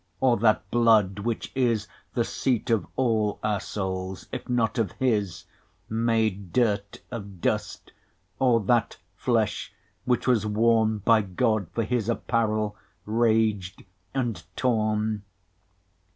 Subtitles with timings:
[0.19, 4.93] or that blood which is 25 The seat of all our Soules, if not of
[4.93, 5.45] his,
[5.89, 7.91] Made durt of dust,
[8.39, 9.71] or that flesh
[10.05, 12.73] which was worne By God, for his apparell,
[13.05, 15.21] rag'd, and torne?